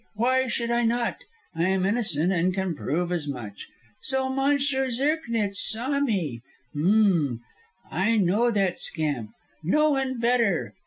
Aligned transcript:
Why 0.15 0.47
should 0.47 0.71
I 0.71 0.83
not? 0.83 1.17
I 1.53 1.65
am 1.65 1.85
innocent 1.85 2.31
and 2.31 2.55
can 2.55 2.73
prove 2.75 3.11
as 3.11 3.27
much. 3.27 3.67
So 3.99 4.29
Monsieur 4.31 4.89
Zirknitz 4.89 5.59
saw 5.59 5.99
me? 5.99 6.41
H'm! 6.75 7.39
I 7.91 8.17
know 8.17 8.49
that 8.49 8.79
scamp; 8.79 9.29
no 9.61 9.91
one 9.91 10.19
better. 10.19 10.73